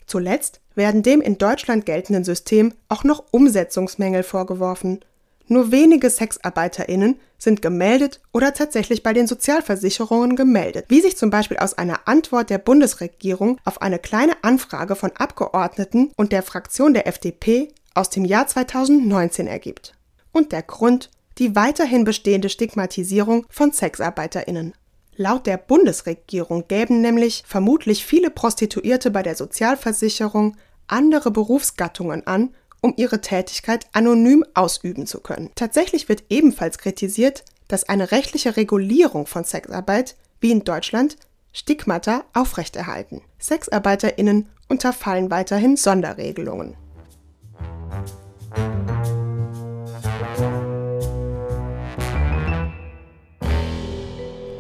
Zuletzt 0.08 0.61
werden 0.76 1.04
dem 1.04 1.22
in 1.22 1.38
Deutschland 1.38 1.86
geltenden 1.86 2.24
System 2.24 2.74
auch 2.90 3.04
noch 3.04 3.24
Umsetzungsmängel 3.32 4.24
vorgeworfen. 4.24 5.00
Nur 5.48 5.72
wenige 5.72 6.10
Sexarbeiterinnen 6.10 7.20
sind 7.38 7.62
gemeldet 7.62 8.22
oder 8.32 8.54
tatsächlich 8.54 9.04
bei 9.04 9.12
den 9.12 9.28
Sozialversicherungen 9.28 10.36
gemeldet, 10.36 10.86
wie 10.88 11.02
sich 11.02 11.18
zum 11.18 11.30
Beispiel 11.30 11.58
aus 11.58 11.74
einer 11.78 12.08
Antwort 12.08 12.50
der 12.50 12.58
Bundesregierung 12.58 13.60
auf 13.66 13.82
eine 13.82 14.00
kleine 14.00 14.44
Anfrage 14.44 14.96
von 14.96 15.12
Abgeordneten 15.16 16.12
und 16.16 16.32
der 16.32 16.44
Fraktion 16.44 16.94
der 16.94 17.08
FDP 17.08 17.70
aus 17.94 18.10
dem 18.10 18.24
Jahr 18.24 18.48
2019 18.48 19.48
ergibt. 19.48 19.94
Und 20.32 20.52
der 20.54 20.64
Grund 20.64 21.10
die 21.38 21.56
weiterhin 21.56 22.04
bestehende 22.04 22.50
Stigmatisierung 22.50 23.46
von 23.50 23.72
Sexarbeiterinnen. 23.72 24.74
Laut 25.22 25.46
der 25.46 25.58
Bundesregierung 25.58 26.68
gäben 26.68 27.00
nämlich 27.00 27.44
vermutlich 27.46 28.04
viele 28.08 28.32
Prostituierte 28.32 29.12
bei 29.12 29.22
der 29.22 29.36
Sozialversicherung 29.36 30.58
andere 30.88 31.30
Berufsgattungen 31.30 32.26
an, 32.26 32.56
um 32.82 32.96
ihre 32.98 33.22
Tätigkeit 33.22 33.86
anonym 33.92 34.44
ausüben 34.56 35.06
zu 35.06 35.20
können. 35.20 35.52
Tatsächlich 35.54 36.10
wird 36.10 36.24
ebenfalls 36.30 36.80
kritisiert, 36.80 37.46
dass 37.68 37.88
eine 37.88 38.12
rechtliche 38.12 38.58
Regulierung 38.58 39.28
von 39.28 39.44
Sexarbeit, 39.44 40.16
wie 40.40 40.50
in 40.50 40.64
Deutschland, 40.64 41.18
Stigmata 41.54 42.24
aufrechterhalten. 42.34 43.22
Sexarbeiterinnen 43.40 44.50
unterfallen 44.70 45.30
weiterhin 45.30 45.78
Sonderregelungen. 45.78 46.76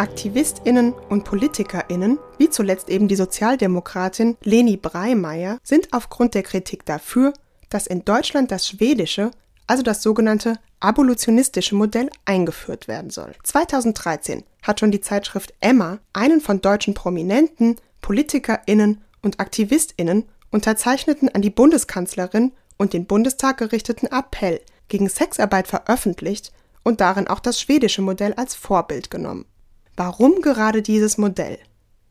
AktivistInnen 0.01 0.93
und 1.09 1.25
PolitikerInnen, 1.25 2.17
wie 2.39 2.49
zuletzt 2.49 2.89
eben 2.89 3.07
die 3.07 3.15
Sozialdemokratin 3.15 4.35
Leni 4.41 4.75
Breimeyer, 4.75 5.59
sind 5.61 5.93
aufgrund 5.93 6.33
der 6.33 6.41
Kritik 6.41 6.87
dafür, 6.87 7.33
dass 7.69 7.85
in 7.85 8.03
Deutschland 8.03 8.49
das 8.49 8.67
schwedische, 8.67 9.29
also 9.67 9.83
das 9.83 10.01
sogenannte 10.01 10.57
abolitionistische 10.79 11.75
Modell 11.75 12.09
eingeführt 12.25 12.87
werden 12.87 13.11
soll. 13.11 13.35
2013 13.43 14.43
hat 14.63 14.79
schon 14.79 14.89
die 14.89 15.01
Zeitschrift 15.01 15.53
Emma 15.59 15.99
einen 16.13 16.41
von 16.41 16.61
deutschen 16.61 16.95
Prominenten, 16.95 17.75
PolitikerInnen 18.01 19.01
und 19.21 19.39
AktivistInnen 19.39 20.25
unterzeichneten 20.49 21.29
an 21.29 21.43
die 21.43 21.51
Bundeskanzlerin 21.51 22.53
und 22.75 22.93
den 22.93 23.05
Bundestag 23.05 23.57
gerichteten 23.57 24.07
Appell 24.07 24.61
gegen 24.87 25.09
Sexarbeit 25.09 25.67
veröffentlicht 25.67 26.51
und 26.81 27.01
darin 27.01 27.27
auch 27.27 27.39
das 27.39 27.61
schwedische 27.61 28.01
Modell 28.01 28.33
als 28.33 28.55
Vorbild 28.55 29.11
genommen. 29.11 29.45
Warum 30.03 30.41
gerade 30.41 30.81
dieses 30.81 31.19
Modell? 31.19 31.59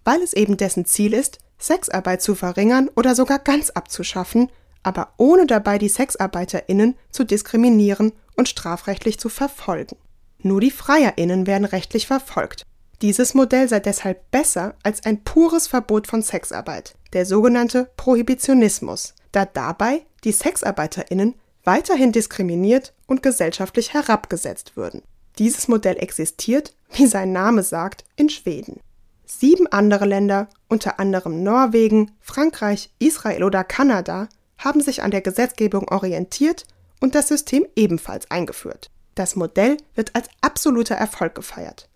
Weil 0.05 0.23
es 0.23 0.33
eben 0.33 0.57
dessen 0.57 0.85
Ziel 0.85 1.13
ist, 1.13 1.41
Sexarbeit 1.59 2.23
zu 2.23 2.37
verringern 2.37 2.89
oder 2.95 3.17
sogar 3.17 3.41
ganz 3.41 3.71
abzuschaffen, 3.71 4.49
aber 4.85 5.13
ohne 5.17 5.45
dabei 5.45 5.77
die 5.77 5.89
Sexarbeiterinnen 5.89 6.95
zu 7.11 7.25
diskriminieren 7.25 8.13
und 8.37 8.49
strafrechtlich 8.49 9.19
zu 9.19 9.29
verfolgen. 9.29 9.97
Nur 10.39 10.61
die 10.61 10.71
Freierinnen 10.71 11.49
werden 11.49 11.65
rechtlich 11.65 12.07
verfolgt. 12.07 12.63
Dieses 13.03 13.35
Modell 13.35 13.69
sei 13.69 13.81
deshalb 13.81 14.31
besser 14.31 14.77
als 14.85 15.05
ein 15.05 15.25
pures 15.25 15.67
Verbot 15.67 16.07
von 16.07 16.23
Sexarbeit, 16.23 16.95
der 17.13 17.27
sogenannte 17.27 17.91
Prohibitionismus, 17.97 19.15
da 19.33 19.47
dabei 19.47 20.07
die 20.23 20.31
Sexarbeiterinnen 20.31 21.35
weiterhin 21.65 22.13
diskriminiert 22.13 22.95
und 23.09 23.25
gesellschaftlich 23.25 23.95
herabgesetzt 23.95 24.77
würden. 24.77 25.03
Dieses 25.39 25.69
Modell 25.69 25.97
existiert, 25.99 26.75
wie 26.93 27.07
sein 27.07 27.33
Name 27.33 27.63
sagt, 27.63 28.05
in 28.17 28.29
Schweden. 28.29 28.81
Sieben 29.25 29.67
andere 29.69 30.07
Länder, 30.07 30.49
unter 30.69 30.99
anderem 30.99 31.43
Norwegen, 31.43 32.11
Frankreich, 32.21 32.91
Israel 32.99 33.45
oder 33.45 33.65
Kanada, 33.65 34.29
haben 34.59 34.81
sich 34.81 35.03
an 35.03 35.11
der 35.11 35.21
Gesetzgebung 35.21 35.89
orientiert 35.89 36.65
und 37.01 37.15
das 37.15 37.29
System 37.29 37.67
ebenfalls 37.77 38.31
eingeführt. 38.31 38.91
Das 39.15 39.37
Modell 39.37 39.77
wird 39.95 40.15
als 40.15 40.29
absoluter 40.41 40.95
Erfolg 40.95 41.35
gefeiert. 41.35 41.89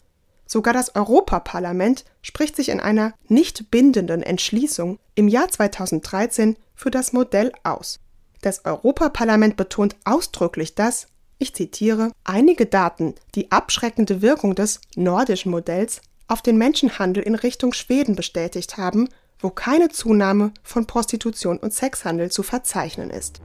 Sogar 0.47 0.75
das 0.75 0.95
Europaparlament 0.95 2.05
spricht 2.23 2.57
sich 2.57 2.69
in 2.69 2.81
einer 2.81 3.15
nicht 3.29 3.71
bindenden 3.71 4.23
Entschließung 4.23 4.99
im 5.15 5.29
Jahr 5.29 5.49
2013 5.49 6.57
für 6.75 6.91
das 6.91 7.13
Modell 7.13 7.53
aus. 7.63 8.01
Das 8.43 8.65
Europaparlament 8.65 9.57
betont 9.57 9.97
ausdrücklich, 10.05 10.75
dass 10.75 11.07
ich 11.39 11.55
zitiere, 11.55 12.13
einige 12.25 12.67
Daten 12.67 13.15
die 13.35 13.51
abschreckende 13.51 14.23
Wirkung 14.23 14.55
des 14.55 14.81
nordischen 14.97 15.51
Modells 15.51 16.01
auf 16.29 16.43
den 16.43 16.57
Menschenhandel 16.57 17.23
in 17.23 17.35
Richtung 17.35 17.73
Schweden 17.73 18.17
bestätigt 18.17 18.77
haben, 18.77 19.09
wo 19.39 19.51
keine 19.51 19.89
Zunahme 19.91 20.53
von 20.63 20.87
Prostitution 20.87 21.59
und 21.59 21.73
Sexhandel 21.73 22.31
zu 22.31 22.43
verzeichnen 22.43 23.11
ist. 23.11 23.41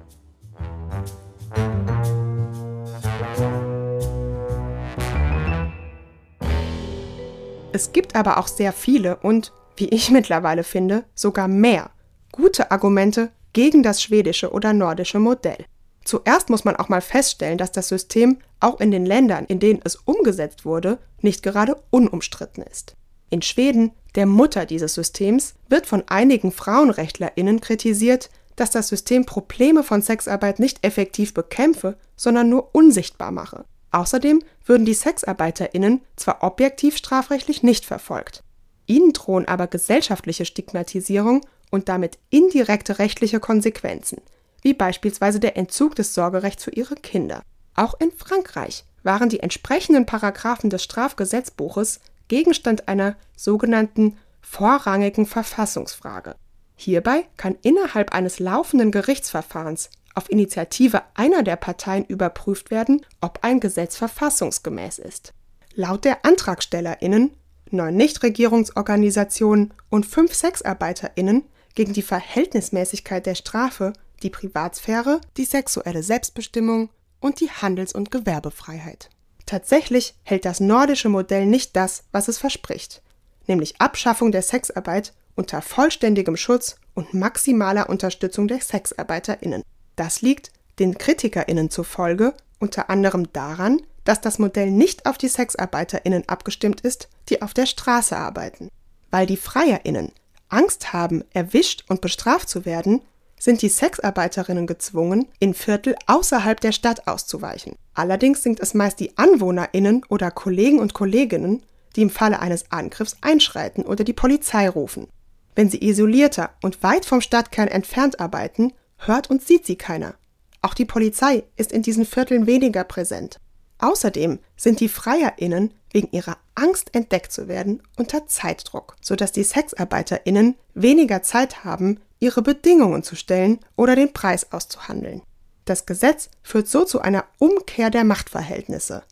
Es 7.71 7.91
gibt 7.91 8.15
aber 8.15 8.37
auch 8.37 8.47
sehr 8.47 8.73
viele 8.73 9.17
und, 9.17 9.51
wie 9.75 9.89
ich 9.89 10.09
mittlerweile 10.09 10.63
finde, 10.63 11.05
sogar 11.15 11.47
mehr 11.47 11.91
gute 12.31 12.71
Argumente 12.71 13.31
gegen 13.53 13.83
das 13.83 14.01
schwedische 14.01 14.51
oder 14.51 14.73
nordische 14.73 15.19
Modell. 15.19 15.65
Zuerst 16.09 16.49
muss 16.49 16.65
man 16.65 16.75
auch 16.75 16.89
mal 16.89 17.01
feststellen, 17.01 17.59
dass 17.59 17.71
das 17.71 17.87
System 17.87 18.39
auch 18.59 18.79
in 18.79 18.89
den 18.89 19.05
Ländern, 19.05 19.45
in 19.45 19.59
denen 19.59 19.79
es 19.83 19.95
umgesetzt 19.95 20.65
wurde, 20.65 20.97
nicht 21.21 21.43
gerade 21.43 21.75
unumstritten 21.91 22.63
ist. 22.63 22.95
In 23.29 23.43
Schweden, 23.43 23.91
der 24.15 24.25
Mutter 24.25 24.65
dieses 24.65 24.95
Systems, 24.95 25.53
wird 25.67 25.85
von 25.85 26.03
einigen 26.07 26.51
Frauenrechtlerinnen 26.51 27.61
kritisiert, 27.61 28.31
dass 28.55 28.71
das 28.71 28.87
System 28.87 29.27
Probleme 29.27 29.83
von 29.83 30.01
Sexarbeit 30.01 30.57
nicht 30.57 30.83
effektiv 30.83 31.35
bekämpfe, 31.35 31.95
sondern 32.15 32.49
nur 32.49 32.73
unsichtbar 32.73 33.29
mache. 33.29 33.65
Außerdem 33.91 34.41
würden 34.65 34.85
die 34.85 34.95
Sexarbeiterinnen 34.95 36.01
zwar 36.15 36.41
objektiv 36.41 36.97
strafrechtlich 36.97 37.61
nicht 37.61 37.85
verfolgt, 37.85 38.41
ihnen 38.87 39.13
drohen 39.13 39.47
aber 39.47 39.67
gesellschaftliche 39.67 40.45
Stigmatisierung 40.45 41.41
und 41.69 41.87
damit 41.87 42.17
indirekte 42.31 42.97
rechtliche 42.97 43.39
Konsequenzen, 43.39 44.23
wie 44.61 44.73
beispielsweise 44.73 45.39
der 45.39 45.57
Entzug 45.57 45.95
des 45.95 46.13
Sorgerechts 46.13 46.63
für 46.63 46.71
ihre 46.71 46.95
Kinder. 46.95 47.41
Auch 47.75 47.99
in 47.99 48.11
Frankreich 48.11 48.83
waren 49.03 49.29
die 49.29 49.39
entsprechenden 49.39 50.05
Paragraphen 50.05 50.69
des 50.69 50.83
Strafgesetzbuches 50.83 51.99
Gegenstand 52.27 52.87
einer 52.87 53.15
sogenannten 53.35 54.17
vorrangigen 54.41 55.25
Verfassungsfrage. 55.25 56.35
Hierbei 56.75 57.25
kann 57.37 57.57
innerhalb 57.61 58.13
eines 58.13 58.39
laufenden 58.39 58.91
Gerichtsverfahrens 58.91 59.89
auf 60.15 60.29
Initiative 60.31 61.03
einer 61.13 61.43
der 61.43 61.55
Parteien 61.55 62.05
überprüft 62.05 62.71
werden, 62.71 63.05
ob 63.21 63.39
ein 63.41 63.59
Gesetz 63.59 63.95
verfassungsgemäß 63.95 64.99
ist. 64.99 65.33
Laut 65.75 66.05
der 66.05 66.25
Antragstellerinnen, 66.25 67.31
neun 67.71 67.95
Nichtregierungsorganisationen 67.95 69.73
und 69.89 70.05
fünf 70.05 70.33
Sexarbeiterinnen 70.33 71.43
gegen 71.75 71.93
die 71.93 72.01
Verhältnismäßigkeit 72.01 73.25
der 73.25 73.35
Strafe 73.35 73.93
die 74.19 74.29
Privatsphäre, 74.29 75.21
die 75.37 75.45
sexuelle 75.45 76.03
Selbstbestimmung 76.03 76.89
und 77.19 77.39
die 77.39 77.49
Handels- 77.49 77.93
und 77.93 78.11
Gewerbefreiheit. 78.11 79.09
Tatsächlich 79.45 80.15
hält 80.23 80.45
das 80.45 80.59
nordische 80.59 81.09
Modell 81.09 81.45
nicht 81.45 81.75
das, 81.75 82.03
was 82.11 82.27
es 82.27 82.37
verspricht, 82.37 83.01
nämlich 83.47 83.81
Abschaffung 83.81 84.31
der 84.31 84.41
Sexarbeit 84.43 85.13
unter 85.35 85.61
vollständigem 85.61 86.37
Schutz 86.37 86.75
und 86.93 87.13
maximaler 87.13 87.89
Unterstützung 87.89 88.47
der 88.47 88.61
Sexarbeiterinnen. 88.61 89.63
Das 89.95 90.21
liegt 90.21 90.51
den 90.79 90.97
Kritikerinnen 90.97 91.69
zufolge 91.69 92.33
unter 92.59 92.89
anderem 92.89 93.31
daran, 93.33 93.81
dass 94.03 94.21
das 94.21 94.39
Modell 94.39 94.71
nicht 94.71 95.05
auf 95.05 95.17
die 95.17 95.27
Sexarbeiterinnen 95.27 96.27
abgestimmt 96.27 96.81
ist, 96.81 97.09
die 97.29 97.41
auf 97.41 97.53
der 97.53 97.65
Straße 97.65 98.17
arbeiten. 98.17 98.69
Weil 99.11 99.25
die 99.25 99.37
Freierinnen 99.37 100.11
Angst 100.49 100.93
haben, 100.93 101.23
erwischt 101.31 101.85
und 101.87 102.01
bestraft 102.01 102.49
zu 102.49 102.65
werden, 102.65 103.01
sind 103.39 103.61
die 103.61 103.69
Sexarbeiterinnen 103.69 104.67
gezwungen, 104.67 105.27
in 105.39 105.53
Viertel 105.53 105.95
außerhalb 106.05 106.59
der 106.59 106.73
Stadt 106.73 107.07
auszuweichen. 107.07 107.75
Allerdings 107.95 108.43
sind 108.43 108.59
es 108.59 108.73
meist 108.73 108.99
die 108.99 109.17
Anwohnerinnen 109.17 110.03
oder 110.09 110.29
Kollegen 110.29 110.79
und 110.79 110.93
Kolleginnen, 110.93 111.63
die 111.95 112.03
im 112.03 112.09
Falle 112.09 112.39
eines 112.39 112.71
Angriffs 112.71 113.17
einschreiten 113.21 113.85
oder 113.85 114.03
die 114.03 114.13
Polizei 114.13 114.69
rufen. 114.69 115.07
Wenn 115.55 115.69
sie 115.69 115.83
isolierter 115.83 116.51
und 116.61 116.83
weit 116.83 117.05
vom 117.05 117.21
Stadtkern 117.21 117.67
entfernt 117.67 118.19
arbeiten, 118.19 118.73
hört 118.97 119.29
und 119.29 119.41
sieht 119.41 119.65
sie 119.65 119.77
keiner. 119.77 120.15
Auch 120.61 120.73
die 120.73 120.85
Polizei 120.85 121.43
ist 121.55 121.71
in 121.71 121.81
diesen 121.81 122.05
Vierteln 122.05 122.45
weniger 122.45 122.83
präsent. 122.83 123.39
Außerdem 123.79 124.39
sind 124.57 124.81
die 124.81 124.89
Freierinnen 124.89 125.73
wegen 125.91 126.09
ihrer 126.11 126.37
Angst 126.53 126.93
entdeckt 126.93 127.31
zu 127.31 127.47
werden 127.47 127.81
unter 127.97 128.27
Zeitdruck, 128.27 128.97
sodass 129.01 129.31
die 129.31 129.43
Sexarbeiterinnen 129.43 130.55
weniger 130.73 131.23
Zeit 131.23 131.63
haben, 131.63 131.99
ihre 132.19 132.41
Bedingungen 132.41 133.03
zu 133.03 133.15
stellen 133.15 133.59
oder 133.75 133.95
den 133.95 134.13
Preis 134.13 134.51
auszuhandeln. 134.51 135.21
Das 135.65 135.85
Gesetz 135.85 136.29
führt 136.41 136.67
so 136.67 136.83
zu 136.83 137.01
einer 137.01 137.25
Umkehr 137.37 137.89
der 137.89 138.03
Machtverhältnisse. 138.03 139.03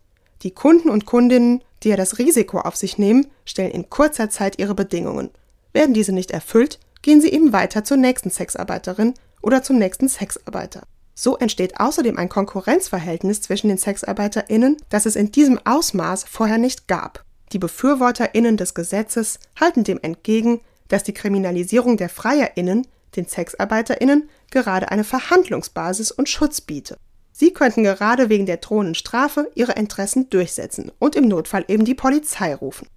Die 0.43 0.51
Kunden 0.51 0.89
und 0.89 1.05
Kundinnen, 1.05 1.63
die 1.83 1.89
ja 1.89 1.95
das 1.95 2.17
Risiko 2.17 2.59
auf 2.59 2.75
sich 2.75 2.97
nehmen, 2.97 3.27
stellen 3.45 3.71
in 3.71 3.89
kurzer 3.89 4.29
Zeit 4.29 4.59
ihre 4.59 4.75
Bedingungen. 4.75 5.29
Werden 5.73 5.93
diese 5.93 6.11
nicht 6.11 6.31
erfüllt, 6.31 6.79
gehen 7.01 7.21
sie 7.21 7.31
eben 7.31 7.53
weiter 7.53 7.83
zur 7.83 7.97
nächsten 7.97 8.29
Sexarbeiterin 8.29 9.13
oder 9.41 9.63
zum 9.63 9.77
nächsten 9.77 10.09
Sexarbeiter. 10.09 10.83
So 11.13 11.37
entsteht 11.37 11.79
außerdem 11.79 12.17
ein 12.17 12.29
Konkurrenzverhältnis 12.29 13.41
zwischen 13.41 13.69
den 13.69 13.77
SexarbeiterInnen, 13.77 14.77
das 14.89 15.05
es 15.05 15.15
in 15.15 15.31
diesem 15.31 15.59
Ausmaß 15.65 16.25
vorher 16.25 16.57
nicht 16.57 16.87
gab. 16.87 17.23
Die 17.53 17.59
BefürworterInnen 17.59 18.57
des 18.57 18.73
Gesetzes 18.73 19.39
halten 19.59 19.83
dem 19.83 19.99
entgegen, 20.01 20.61
dass 20.89 21.03
die 21.03 21.13
Kriminalisierung 21.13 21.97
der 21.97 22.09
FreierInnen 22.09 22.87
den 23.15 23.27
SexarbeiterInnen 23.27 24.29
gerade 24.51 24.91
eine 24.91 25.03
Verhandlungsbasis 25.03 26.11
und 26.11 26.29
Schutz 26.29 26.61
biete. 26.61 26.97
Sie 27.31 27.53
könnten 27.53 27.83
gerade 27.83 28.29
wegen 28.29 28.45
der 28.47 28.57
drohenden 28.57 28.95
Strafe 28.95 29.51
ihre 29.53 29.73
Interessen 29.73 30.29
durchsetzen 30.29 30.91
und 30.99 31.15
im 31.15 31.27
Notfall 31.27 31.65
eben 31.67 31.85
die 31.85 31.93
Polizei 31.93 32.55
rufen. 32.55 32.87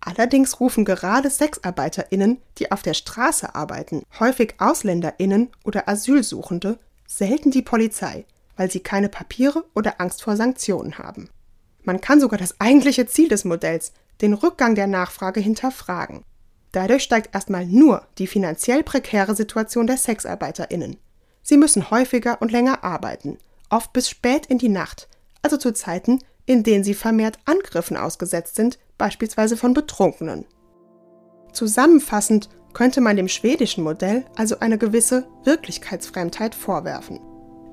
Allerdings 0.00 0.58
rufen 0.60 0.86
gerade 0.86 1.28
SexarbeiterInnen, 1.28 2.38
die 2.58 2.72
auf 2.72 2.82
der 2.82 2.94
Straße 2.94 3.54
arbeiten, 3.54 4.02
häufig 4.18 4.54
AusländerInnen 4.58 5.50
oder 5.64 5.88
Asylsuchende, 5.88 6.78
selten 7.06 7.50
die 7.50 7.60
Polizei, 7.60 8.24
weil 8.56 8.70
sie 8.70 8.80
keine 8.80 9.10
Papiere 9.10 9.64
oder 9.74 10.00
Angst 10.00 10.22
vor 10.22 10.36
Sanktionen 10.36 10.96
haben. 10.96 11.28
Man 11.82 12.00
kann 12.00 12.20
sogar 12.20 12.38
das 12.38 12.58
eigentliche 12.60 13.06
Ziel 13.06 13.28
des 13.28 13.44
Modells, 13.44 13.92
den 14.20 14.32
Rückgang 14.32 14.74
der 14.74 14.86
Nachfrage, 14.86 15.40
hinterfragen. 15.40 16.24
Dadurch 16.72 17.02
steigt 17.02 17.34
erstmal 17.34 17.66
nur 17.66 18.06
die 18.18 18.26
finanziell 18.26 18.82
prekäre 18.82 19.34
Situation 19.34 19.86
der 19.86 19.96
Sexarbeiterinnen. 19.96 20.96
Sie 21.42 21.56
müssen 21.56 21.90
häufiger 21.90 22.40
und 22.40 22.52
länger 22.52 22.84
arbeiten, 22.84 23.38
oft 23.70 23.92
bis 23.92 24.08
spät 24.08 24.46
in 24.46 24.58
die 24.58 24.68
Nacht, 24.68 25.08
also 25.42 25.56
zu 25.56 25.72
Zeiten, 25.72 26.20
in 26.46 26.62
denen 26.62 26.84
sie 26.84 26.94
vermehrt 26.94 27.38
Angriffen 27.44 27.96
ausgesetzt 27.96 28.56
sind, 28.56 28.78
beispielsweise 28.98 29.56
von 29.56 29.74
Betrunkenen. 29.74 30.44
Zusammenfassend 31.52 32.48
könnte 32.72 33.00
man 33.00 33.16
dem 33.16 33.28
schwedischen 33.28 33.82
Modell 33.82 34.24
also 34.36 34.60
eine 34.60 34.78
gewisse 34.78 35.26
Wirklichkeitsfremdheit 35.44 36.54
vorwerfen. 36.54 37.20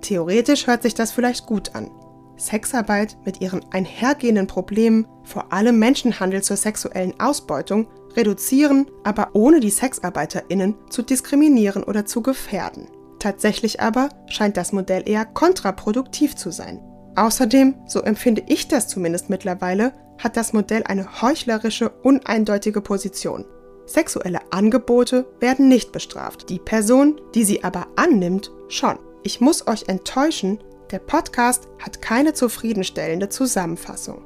Theoretisch 0.01 0.67
hört 0.67 0.83
sich 0.83 0.93
das 0.93 1.11
vielleicht 1.11 1.45
gut 1.45 1.75
an. 1.75 1.91
Sexarbeit 2.37 3.17
mit 3.25 3.41
ihren 3.41 3.65
einhergehenden 3.71 4.47
Problemen, 4.47 5.07
vor 5.23 5.51
allem 5.51 5.79
Menschenhandel 5.79 6.41
zur 6.41 6.55
sexuellen 6.55 7.19
Ausbeutung, 7.19 7.87
reduzieren, 8.15 8.87
aber 9.03 9.29
ohne 9.33 9.59
die 9.59 9.69
Sexarbeiterinnen 9.69 10.75
zu 10.89 11.01
diskriminieren 11.01 11.83
oder 11.83 12.05
zu 12.05 12.21
gefährden. 12.21 12.87
Tatsächlich 13.19 13.81
aber 13.81 14.09
scheint 14.27 14.57
das 14.57 14.71
Modell 14.71 15.07
eher 15.07 15.25
kontraproduktiv 15.25 16.35
zu 16.35 16.51
sein. 16.51 16.79
Außerdem, 17.15 17.75
so 17.87 18.01
empfinde 18.01 18.43
ich 18.47 18.67
das 18.67 18.87
zumindest 18.87 19.29
mittlerweile, 19.29 19.93
hat 20.19 20.37
das 20.37 20.53
Modell 20.53 20.83
eine 20.83 21.21
heuchlerische, 21.21 21.89
uneindeutige 21.89 22.81
Position. 22.81 23.45
Sexuelle 23.85 24.39
Angebote 24.51 25.25
werden 25.39 25.67
nicht 25.67 25.91
bestraft, 25.91 26.49
die 26.49 26.59
Person, 26.59 27.19
die 27.33 27.43
sie 27.43 27.63
aber 27.63 27.87
annimmt, 27.95 28.51
schon. 28.67 28.99
Ich 29.23 29.41
muss 29.41 29.67
euch 29.67 29.87
enttäuschen, 29.87 30.59
der 30.91 30.99
Podcast 30.99 31.67
hat 31.79 32.01
keine 32.01 32.33
zufriedenstellende 32.33 33.29
Zusammenfassung. 33.29 34.23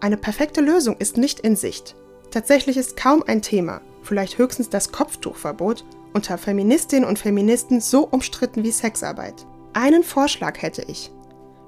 Eine 0.00 0.16
perfekte 0.16 0.60
Lösung 0.60 0.96
ist 0.98 1.16
nicht 1.16 1.40
in 1.40 1.56
Sicht. 1.56 1.96
Tatsächlich 2.30 2.76
ist 2.76 2.96
kaum 2.96 3.22
ein 3.26 3.42
Thema, 3.42 3.80
vielleicht 4.02 4.38
höchstens 4.38 4.68
das 4.68 4.92
Kopftuchverbot, 4.92 5.84
unter 6.12 6.38
Feministinnen 6.38 7.08
und 7.08 7.18
Feministen 7.18 7.80
so 7.80 8.06
umstritten 8.06 8.62
wie 8.62 8.70
Sexarbeit. 8.70 9.46
Einen 9.72 10.04
Vorschlag 10.04 10.62
hätte 10.62 10.82
ich. 10.82 11.10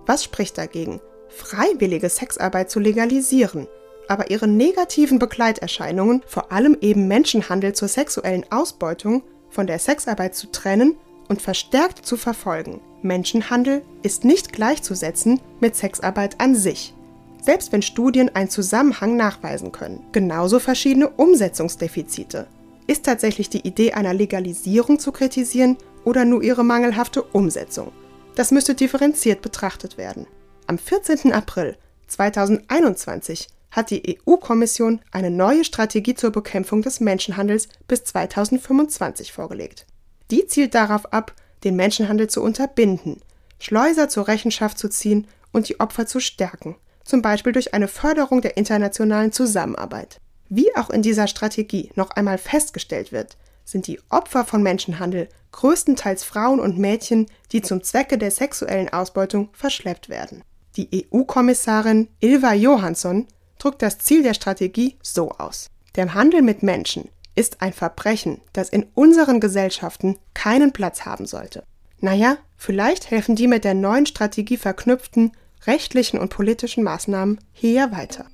Was 0.07 0.23
spricht 0.23 0.57
dagegen, 0.59 1.01
freiwillige 1.29 2.09
Sexarbeit 2.09 2.71
zu 2.71 2.79
legalisieren 2.79 3.67
aber 4.09 4.31
ihre 4.31 4.49
negativen 4.49 5.19
Begleiterscheinungen, 5.19 6.23
vor 6.27 6.53
allem 6.53 6.77
eben 6.81 7.09
Menschenhandel 7.09 7.73
zur 7.75 7.89
sexuellen 7.89 8.45
Ausbeutung, 8.51 9.23
von 9.49 9.67
der 9.67 9.79
Sexarbeit 9.79 10.35
zu 10.35 10.51
trennen 10.51 10.97
und 11.29 11.43
verstärkt 11.43 12.05
zu 12.05 12.17
verfolgen. 12.17 12.81
Menschenhandel 13.07 13.83
ist 14.03 14.25
nicht 14.25 14.53
gleichzusetzen 14.53 15.41
mit 15.61 15.77
Sexarbeit 15.77 16.41
an 16.41 16.55
sich, 16.55 16.95
selbst 17.43 17.73
wenn 17.73 17.83
Studien 17.83 18.35
einen 18.35 18.51
Zusammenhang 18.51 19.17
nachweisen 19.17 19.73
können. 19.73 20.05
Genauso 20.13 20.59
verschiedene 20.59 21.09
Umsetzungsdefizite. 21.09 22.47
Ist 22.87 23.05
tatsächlich 23.05 23.51
die 23.51 23.67
Idee 23.67 23.93
einer 23.93 24.15
Legalisierung 24.15 24.99
zu 24.99 25.13
kritisieren 25.13 25.77
oder 26.05 26.25
nur 26.25 26.43
ihre 26.43 26.65
mangelhafte 26.65 27.23
Umsetzung? 27.23 27.93
Das 28.35 28.51
müsste 28.51 28.75
differenziert 28.75 29.43
betrachtet 29.43 29.99
werden. 29.99 30.27
Am 30.67 30.79
14. 30.79 31.33
April 31.33 31.77
2021 32.07 33.49
hat 33.71 33.91
die 33.91 34.19
EU-Kommission 34.27 35.01
eine 35.11 35.31
neue 35.31 35.65
Strategie 35.65 36.15
zur 36.15 36.31
Bekämpfung 36.31 36.83
des 36.83 37.01
Menschenhandels 37.01 37.69
bis 37.89 38.05
2025 38.05 39.33
vorgelegt. 39.33 39.87
Die 40.31 40.47
zielt 40.47 40.75
darauf 40.75 41.13
ab, 41.13 41.35
den 41.65 41.77
Menschenhandel 41.77 42.29
zu 42.29 42.43
unterbinden, 42.43 43.21
Schleuser 43.59 44.09
zur 44.09 44.29
Rechenschaft 44.29 44.79
zu 44.79 44.89
ziehen 44.89 45.27
und 45.53 45.69
die 45.69 45.81
Opfer 45.81 46.07
zu 46.07 46.21
stärken, 46.21 46.77
zum 47.05 47.23
Beispiel 47.23 47.53
durch 47.53 47.75
eine 47.75 47.89
Förderung 47.89 48.43
der 48.43 48.57
internationalen 48.57 49.33
Zusammenarbeit. 49.33 50.21
Wie 50.49 50.75
auch 50.77 50.91
in 50.91 51.03
dieser 51.03 51.27
Strategie 51.27 51.91
noch 51.95 52.11
einmal 52.11 52.39
festgestellt 52.39 53.13
wird, 53.13 53.37
sind 53.65 53.87
die 53.87 54.01
Opfer 54.11 54.45
von 54.45 54.63
Menschenhandel 54.63 55.29
größtenteils 55.53 56.23
Frauen 56.23 56.61
und 56.61 56.79
Mädchen, 56.79 57.27
die 57.53 57.63
zum 57.63 57.83
Zwecke 57.83 58.19
der 58.19 58.31
sexuellen 58.31 58.91
Ausbeutung 58.91 59.49
verschleppt 59.53 60.09
werden. 60.09 60.43
Die 60.77 61.07
EU-Kommissarin 61.11 62.09
Ilva 62.21 62.53
Johansson 62.53 63.27
drückt 63.59 63.83
das 63.83 63.99
Ziel 63.99 64.23
der 64.23 64.35
Strategie 64.35 64.97
so 65.03 65.31
aus. 65.31 65.71
Der 65.97 66.13
Handel 66.13 66.43
mit 66.43 66.63
Menschen 66.63 67.09
ist 67.37 67.63
ein 67.63 67.73
Verbrechen, 67.73 68.41
das 68.53 68.71
in 68.71 68.87
unseren 68.95 69.39
Gesellschaften 69.39 70.19
keinen 70.35 70.73
Platz 70.73 71.05
haben 71.05 71.27
sollte. 71.27 71.63
Naja, 72.01 72.39
vielleicht 72.57 73.11
helfen 73.11 73.37
die 73.37 73.47
mit 73.47 73.65
der 73.65 73.75
neuen 73.75 74.07
Strategie 74.07 74.57
verknüpften 74.57 75.33
rechtlichen 75.67 76.19
und 76.19 76.29
politischen 76.29 76.85
Maßnahmen 76.85 77.39
hier 77.53 77.73
ja 77.73 77.93
weiter. 77.93 78.27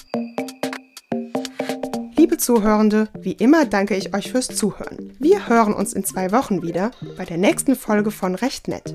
Liebe 2.17 2.37
Zuhörende, 2.37 3.09
wie 3.19 3.33
immer 3.33 3.65
danke 3.65 3.97
ich 3.97 4.15
euch 4.15 4.31
fürs 4.31 4.49
Zuhören. 4.49 5.17
Wir 5.19 5.49
hören 5.49 5.75
uns 5.75 5.93
in 5.93 6.05
zwei 6.05 6.31
Wochen 6.31 6.63
wieder 6.63 6.93
bei 7.17 7.25
der 7.25 7.39
nächsten 7.39 7.75
Folge 7.75 8.11
von 8.11 8.35
Recht 8.35 8.69
Nett. 8.69 8.95